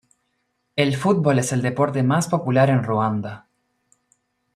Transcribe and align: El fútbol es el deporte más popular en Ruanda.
El 0.75 0.95
fútbol 0.97 1.37
es 1.37 1.51
el 1.53 1.61
deporte 1.61 2.01
más 2.01 2.27
popular 2.27 2.71
en 2.71 2.83
Ruanda. 2.83 3.45